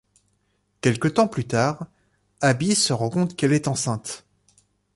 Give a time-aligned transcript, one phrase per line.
[0.81, 1.85] Quelque temps plus tard,
[2.41, 4.25] Abbie se rend compte qu'elle est enceinte.